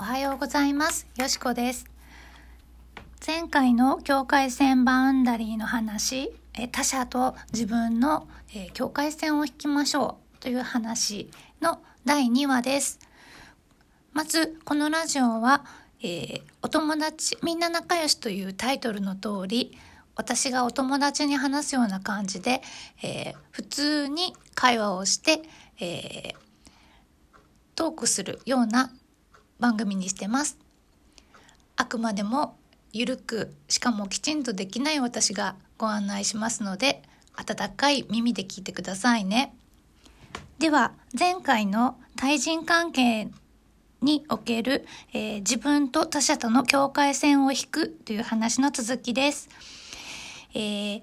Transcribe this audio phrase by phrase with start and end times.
[0.00, 1.06] おはようございます。
[1.18, 1.84] よしこです。
[3.26, 12.98] 前回の境界線バウンダリーの話、え他者と自分の、え境界線を引きましょうという話の第2話です。
[14.14, 15.66] まず、このラジオは、
[16.02, 19.76] えー、お友達、みんな仲良しというタイトルの通り、
[20.16, 22.62] 私がお友達に話すような感じで、
[23.02, 25.42] えー、普通に会話をして、
[25.78, 26.34] えー、
[27.74, 28.90] トークするような
[29.60, 30.58] 番組にしてます。
[31.76, 32.56] あくまでも
[32.92, 37.02] ゆるくしかもきちんとできない私がご案内しますので
[37.36, 39.54] 温かい耳で聞いてくださいね。
[40.58, 43.28] では前回の対人関係
[44.02, 49.48] における、えー、自分と他者との境界線を引くという話の続きです。
[50.54, 51.02] えー、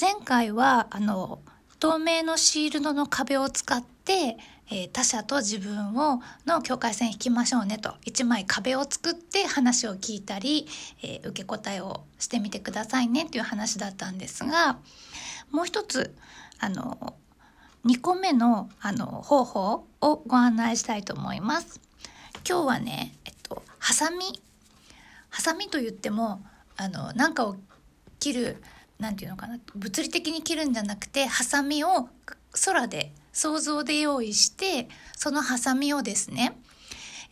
[0.00, 1.40] 前回はあの
[1.78, 4.38] 透明のシールドの壁を使って
[4.70, 10.66] えー、他者と自分をの境界線引きましょうねと一枚壁を作って話を聞いたり、
[11.02, 14.78] えー、受け答えをしてみてくださいねっていう話だったんですが
[15.50, 16.14] もう一つ
[16.58, 17.14] あの
[17.84, 21.80] 2個目のあの方法をご案内したいと思います。
[22.48, 24.40] 今日はね、えっと、ハサミ
[25.30, 26.42] ハサミと言っても
[26.76, 27.56] あの何かを
[28.18, 28.62] 切る
[28.98, 32.08] 何て言うのかな物理的に切るんじゃなくてハサミを
[32.64, 36.58] 空で想像で用意してそのハサミをですね、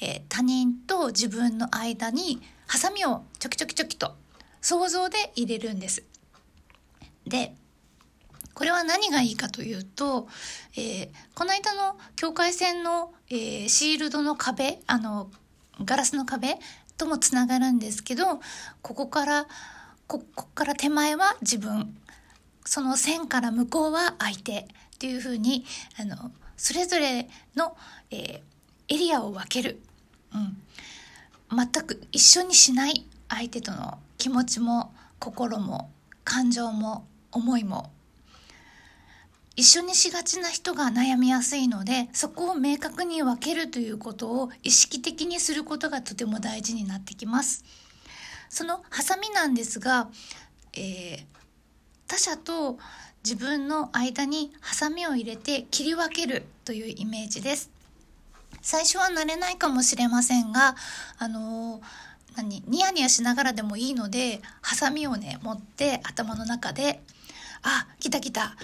[0.00, 4.16] えー、他人と自分の間にハサミをチョキチョキチョキと
[4.62, 6.02] 想像で入れるんです。
[7.26, 7.54] で
[8.54, 10.26] これは何がいいかというと、
[10.74, 15.30] えー、この間の境界線の、えー、シールドの壁あの
[15.84, 16.58] ガラスの壁
[16.96, 18.40] ともつながるんですけど
[18.80, 19.46] ここから
[20.06, 21.94] ここから手前は自分
[22.64, 24.66] その線から向こうは相手
[25.00, 25.64] っていうふうに
[25.98, 27.74] あのそれぞれの、
[28.10, 28.40] えー、
[28.94, 29.80] エリアを分ける、
[30.34, 30.58] うん、
[31.56, 35.90] 全く一緒にしない相手との気持ちも心も
[36.22, 37.90] 感情も思いも。
[39.56, 47.64] 一緒にしがちな人が悩みやすいのでそこを明確に分けるということを意識的にすることがとても大事になってきます。
[48.50, 50.10] そのハサミなんですが、
[50.74, 51.24] えー、
[52.06, 52.78] 他者と
[53.22, 57.70] 自分の間にハサミを入れて切り分けるというイメージです。
[58.62, 60.74] 最初は慣れないかもしれませんが、
[61.18, 61.82] あの、
[62.36, 67.02] 何、ニヤニヤしながらでもいいので、ハサミをね、持って頭の中で、
[67.62, 68.56] あ、来た来た。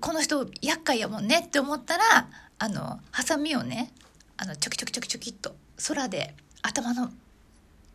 [0.00, 3.92] この人厄介やもんねって思ったら、あの、ハサミをね、
[4.36, 5.54] あの、ちょきちょきちょきちょきっと
[5.88, 7.10] 空で頭の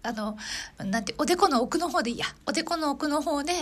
[0.05, 0.37] あの、
[0.77, 2.27] なんて、おでこの奥の方でいいや。
[2.45, 3.53] おでこの奥の方で、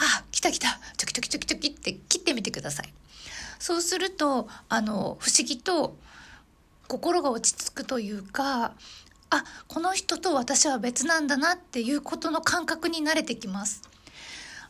[0.00, 2.92] あ、来た来た、チョキチョキチョキチョキって切ってみてください。
[3.58, 5.96] そうすると、あの、不思議と
[6.88, 8.72] 心が落ち着くというか、
[9.30, 13.82] あ、この人と私は別なんだなっていうことの感覚に慣れてきます。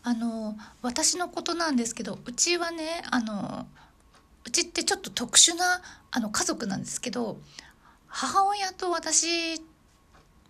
[0.02, 3.66] あの、私のことなんですけど、うちはね、あの、
[4.44, 5.80] うちってちょっと特殊な
[6.10, 7.38] あの家族なんですけど、
[8.08, 9.60] 母親と私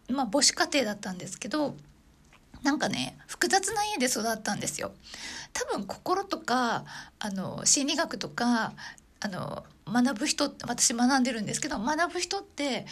[0.09, 1.77] まあ母子家庭だったんですけど
[2.63, 4.93] なんかね複雑な家で育ったんですよ。
[5.53, 6.85] 多分心とか
[7.19, 8.73] あの心理学とか
[9.21, 12.87] あの学ぶ人私学んでるんですけど学ぶ人って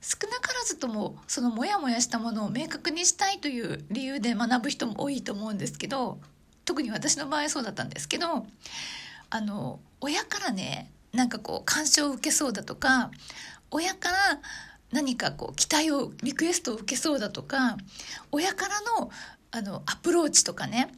[0.00, 6.18] 少なからずともそのモヤモヤしたものを明確にしたいという理由で学ぶ人も多いと思うんですけど
[6.64, 8.46] 特に私の場合そうだったんですけど
[9.30, 13.10] あの親からねなんかこう干渉を受けそうだとか
[13.70, 14.16] 親から
[14.92, 17.76] 何かこう期待をリクエストを受けそうだとか
[18.32, 19.10] 親からの
[19.50, 20.92] あのアプローチとかね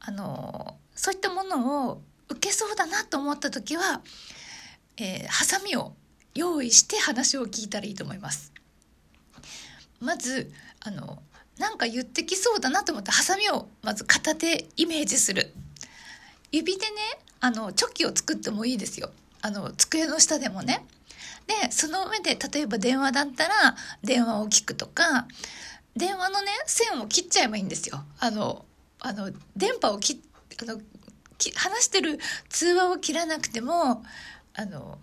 [0.00, 4.00] あのそういったものを受けそうだなと思った時は、
[4.96, 5.92] えー、ハサミを
[6.34, 8.52] 用意して話を聞いたらいいと思います。
[10.00, 10.50] まず
[10.80, 11.22] あの
[11.58, 15.52] なんか言ってきそうだなと思ってハサミをまず片手イメージする。
[16.52, 16.90] 指でね
[17.40, 19.10] あのチョキを作ってもいいですよ。
[19.42, 20.86] あの机の下でもね。
[21.50, 25.26] で、その上で、例えば電話だったら、電話を聞くとか、
[25.96, 28.04] 電話のね、線を切っちゃえばいいんですよ。
[28.20, 28.64] あの、
[29.00, 30.22] あの、電波を切
[30.62, 30.80] あの、
[31.56, 34.04] 話してる通話を切らなくても、
[34.54, 35.00] あの、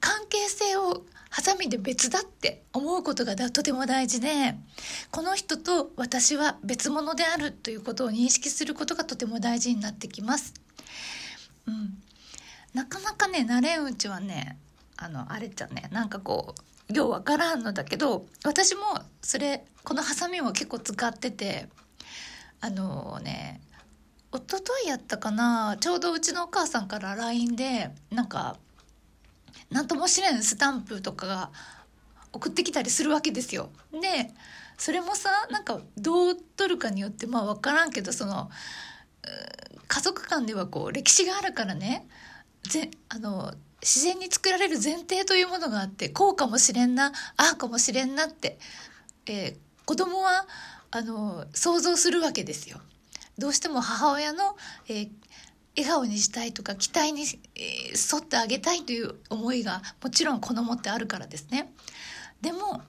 [0.00, 4.56] 関係性をハサミで別だって思うことがとても大事で、
[5.12, 10.54] この人と私は別物であるということを認識することがとても大事になってきます。
[11.66, 12.02] うん。
[12.72, 14.58] なかなかね、慣れんうちはね、
[15.04, 16.54] あのあれちゃんねなんかこ
[16.90, 18.82] うようわからんのだけど私も
[19.20, 21.68] それこのハサミを結構使ってて
[22.60, 23.60] あのね
[24.32, 28.56] 一昨日やったかなちょうどうちのお母さんから LINE でなんか
[29.70, 31.50] 何とも知れんスタンプとかが
[32.32, 33.70] 送ってきたりするわけですよ。
[33.92, 34.30] で
[34.78, 38.50] それもさなんかどう取るかによってまあ分からんけどその
[39.86, 42.08] 家族間ではこう歴史があるからね
[42.62, 43.54] ぜあの
[43.84, 48.58] 自然に作られる前提というものがあってこうかもしれんなああかもしれんなって、
[49.26, 50.46] えー、子供は
[50.90, 52.80] あの想像するわけですよ。
[53.36, 54.56] どうしても母親の、
[54.88, 55.08] えー、
[55.76, 57.24] 笑顔にしたいとか期待に、
[57.56, 61.70] えー、沿ってあげたいという思いがもちろん子供ってあるからですね。
[62.40, 62.80] でも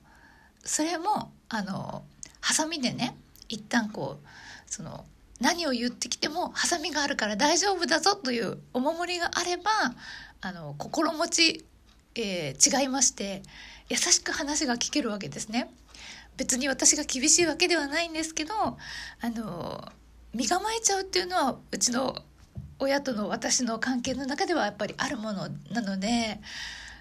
[0.63, 2.03] それもあの
[2.39, 3.17] ハサミでね
[3.49, 4.27] 一旦こう
[4.65, 5.03] その
[5.41, 9.71] 何を言ってきてもハサミがあるから大丈夫だぞというお守りがあれば
[10.45, 11.65] あの心持ち、
[12.13, 13.41] えー、違いまして
[13.89, 15.71] 優しく話が聞けるわけですね。
[16.37, 18.77] 別に私が厳しいわけではないんですけどあ
[19.23, 19.91] の
[20.35, 22.21] 身構えちゃうっていうのはうちの
[22.77, 26.39] 親との私の関係の中ではやっぱりあるものなので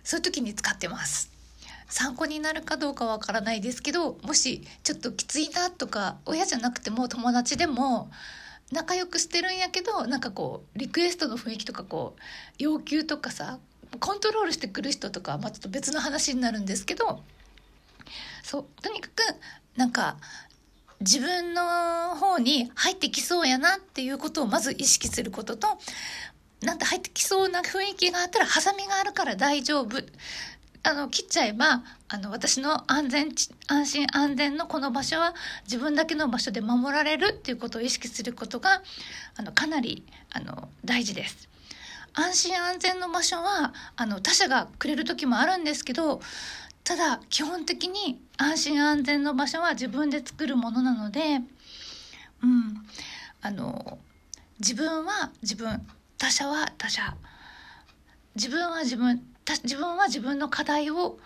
[0.04, 1.30] そういう時に使ってます。
[1.86, 8.10] 参考になるかどうかわからないですけどもしちょっときついなとか親じゃなくても友達でも
[8.72, 12.20] 仲良くしてるんやけどなんかこうリクエストの雰囲気とかこう
[12.58, 13.58] 要求とかさ
[14.00, 17.22] コントロールしてくる人とかはまあちょっと別の話になるんですけど
[18.42, 19.22] そうとにかく
[19.76, 20.16] なんか
[21.00, 25.68] 自分の方に入ってきそうやなっていうことをまず意識することと
[26.62, 29.98] なんて入ってきそうな雰囲気があったらハサミがあるから大丈夫。
[30.86, 33.28] あの切っちゃえばあの私の安全
[33.68, 35.34] 安心安全のこの場所は
[35.64, 38.82] 自分だけの場所で守られるっていうことを意識することが
[39.36, 41.48] あのかなりあの大事です。
[42.12, 46.20] 安心安全の場所はあの他者がくれる時もあるんですけど
[46.84, 51.40] ただ基本的に安心安全の場所は自分で作るものなので、
[52.42, 52.86] うん、
[53.42, 53.98] あの
[54.60, 55.84] 自分は自分
[56.18, 57.16] 他者は他者
[58.36, 61.18] 自分は自分自分は自分の課題を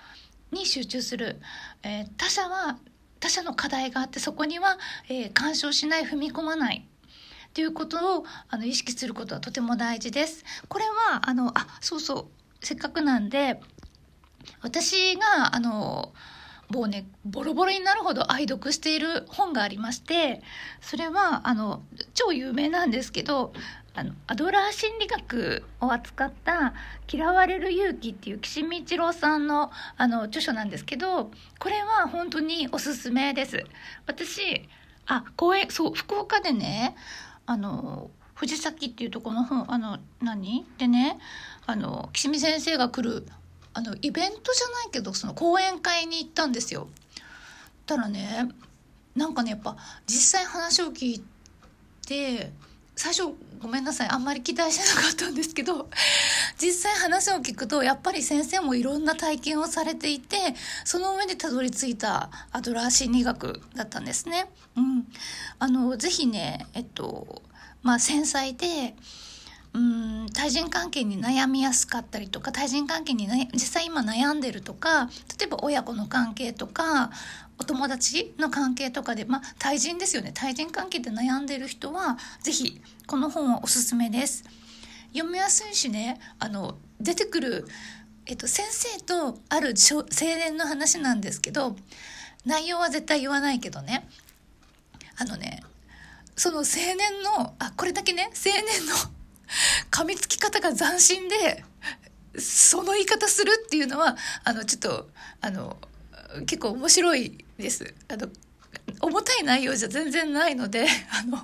[0.51, 1.41] に集中する、
[1.83, 2.79] えー、他者は
[3.21, 4.79] 他者の課題があってそこには、
[5.09, 6.87] えー、干渉しない踏み込まない。
[7.55, 10.45] ということをあの意識することはとても大事です。
[10.69, 12.27] これはあのあそうそう。
[12.61, 13.61] せっかくなんで
[14.63, 16.13] 私があの
[16.69, 20.43] もうねボロボロになるほど愛読している本がありまして
[20.81, 21.83] それはあの
[22.19, 23.53] 超有名なんですけど
[23.95, 26.75] あのアドラー心理学を扱った
[27.11, 31.31] 「嫌われる勇気」っていう岸見一郎さんのあの著書なんですけど
[31.61, 33.65] これは本当におすすめです。
[34.07, 34.69] 私
[35.07, 36.97] あ公園そう福岡でね
[37.47, 40.67] あの藤崎っていうとこの本あの何？
[40.77, 41.21] でね
[41.67, 43.27] あの岸見先生が来る
[43.75, 46.89] あのイベントじゃないけどその講演会に行ったんですよ。
[47.87, 48.49] たらね
[49.15, 49.77] なんかねやっぱ
[50.07, 51.38] 実際話を聞いて
[52.99, 55.89] 最初ごめんなさいあんまり期待してなかったんですけど
[56.61, 60.37] 実際話を聞くとやっぱり先生もいろんな体験をされていて
[60.85, 64.51] その上でたどり着いたアドラー心理学だったんですね。
[64.77, 65.07] うん、
[65.59, 67.43] あのぜひねえっと
[67.83, 68.95] まあ繊細で
[69.75, 77.11] うん対人関係に悩みやすかったりとか対人関係に実際今悩んでるとか例えば親子の関係とか
[77.59, 84.45] お友達の関係とかで、まあ、対人ですよね対人関係で悩んでる人は是非この本はおすすめです。
[85.13, 87.67] 読みやすいしねあの出てくる、
[88.27, 91.77] えっと、先生とある青年の話なんですけど
[92.45, 94.07] 内容は絶対言わないけどね
[95.17, 95.63] あのね
[96.37, 99.18] その青年のあこれだけね青年の
[99.91, 101.65] 噛みつき方が斬新で
[102.37, 105.09] その言い方するっていうのはあのちょっと
[105.41, 105.77] あの
[106.47, 107.95] 結構面白いです。
[108.09, 108.29] あの
[109.01, 111.39] 重たい内容じゃ全然ないので あの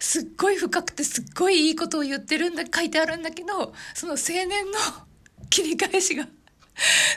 [0.00, 4.78] すっごい深くてすっごいいいことを言ってるんだ書いてあるんだけどその青年の
[5.50, 6.28] 切り返しが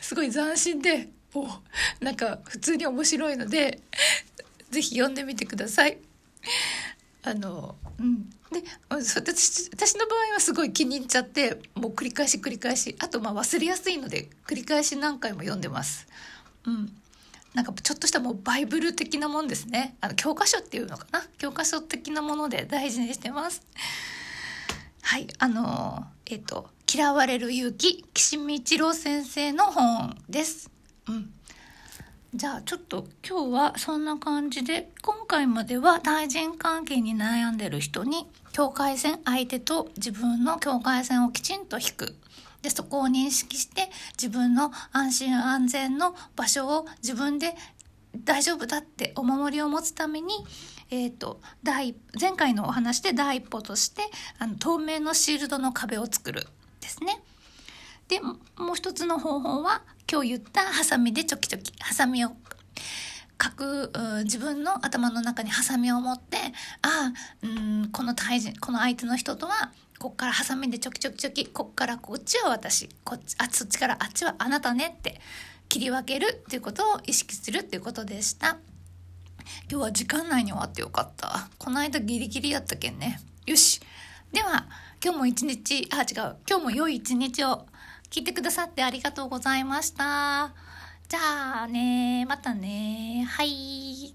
[0.01, 1.63] すごい斬新でも
[2.01, 3.81] うなんか普通に面白いので
[4.69, 5.97] 是非読んでみてください。
[7.23, 8.29] あのうん。
[8.51, 16.07] で私私の場合はすごい気に入っちゃってもう繰り返し繰り返しあとまあ忘れやすいので繰り返し何回も読んでます。
[16.65, 16.93] うん。
[17.53, 19.95] なんかちょっとしたもうバイブル的なもんですね。
[20.01, 21.21] あの教科書っていうのかな？
[21.37, 23.61] 教科書的なもので大事にしてます。
[25.01, 30.69] はいあのえっ、ー、と「嫌われる勇気」岸見一郎先生の本です。
[31.07, 31.33] うん
[32.33, 42.15] じゃあちょっと今日はそんな感じで今回までは対人関係に悩んでる人に境界線相手と自分の境界線をきちんと引く
[42.61, 47.53] でそこを認識して自分の安心安全の場所を自分で
[48.15, 50.33] 大丈夫だってお守りを持つために、
[50.89, 54.03] えーと、第前回のお話で第一歩として
[54.39, 56.47] あの透明のシールドの壁を作る
[56.79, 57.21] ですね。
[58.07, 61.73] でもう一つの方法は今日言ったハサミでチョキチョキ。
[61.79, 62.29] ハサミを
[63.41, 63.91] 書く
[64.23, 66.37] 自分の頭の中にハサミを持って
[66.83, 75.19] ああうんこの対人この相手の人とはこっからハサミでチョキチョキチョキこっからこっちは私こっちあそっちからあっちはあなたねって
[75.69, 78.57] 切り分けるっていうことを意識するっていうことでした。
[79.69, 81.49] 今日は時間内に終わってよかった。
[81.57, 83.19] この間ギリギリやったけんね。
[83.45, 83.79] よし。
[84.33, 84.67] では
[85.03, 86.35] 今日も一日あ違う。
[86.47, 87.65] 今日も良い一日を
[88.11, 90.53] 聞いてくださってありがとうございました。
[91.07, 93.25] じゃあね、またね。
[93.25, 94.13] はい。